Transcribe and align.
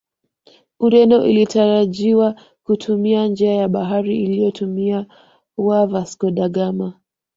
Ureno 0.79 1.25
ilitarajiwa 1.25 2.35
kutumia 2.63 3.27
njia 3.27 3.53
ya 3.55 3.67
baharini 3.69 4.23
iliyotumiwa 4.23 5.05
Vasco 5.87 6.31
da 6.31 6.49
Ghama 6.49 6.93